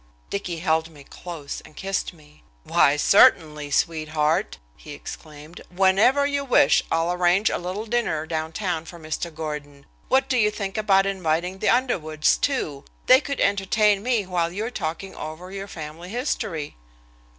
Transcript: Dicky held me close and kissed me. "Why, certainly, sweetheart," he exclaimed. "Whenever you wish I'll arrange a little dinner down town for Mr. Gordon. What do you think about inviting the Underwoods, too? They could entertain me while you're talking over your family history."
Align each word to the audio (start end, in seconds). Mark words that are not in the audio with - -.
Dicky 0.31 0.57
held 0.57 0.89
me 0.89 1.03
close 1.03 1.61
and 1.63 1.75
kissed 1.75 2.11
me. 2.11 2.41
"Why, 2.63 2.95
certainly, 2.97 3.69
sweetheart," 3.69 4.57
he 4.75 4.93
exclaimed. 4.93 5.61
"Whenever 5.69 6.25
you 6.25 6.43
wish 6.43 6.83
I'll 6.91 7.13
arrange 7.13 7.51
a 7.51 7.59
little 7.59 7.85
dinner 7.85 8.25
down 8.25 8.51
town 8.51 8.85
for 8.85 8.97
Mr. 8.97 9.31
Gordon. 9.31 9.85
What 10.07 10.27
do 10.27 10.37
you 10.39 10.49
think 10.49 10.75
about 10.75 11.05
inviting 11.05 11.59
the 11.59 11.69
Underwoods, 11.69 12.35
too? 12.37 12.83
They 13.05 13.21
could 13.21 13.39
entertain 13.39 14.01
me 14.01 14.25
while 14.25 14.51
you're 14.51 14.71
talking 14.71 15.15
over 15.15 15.51
your 15.51 15.67
family 15.67 16.09
history." 16.09 16.77